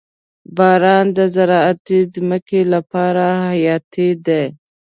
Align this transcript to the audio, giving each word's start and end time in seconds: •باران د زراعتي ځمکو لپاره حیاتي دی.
•باران 0.57 1.05
د 1.17 1.19
زراعتي 1.35 1.99
ځمکو 2.13 2.61
لپاره 2.73 3.25
حیاتي 3.47 4.09
دی. 4.25 4.43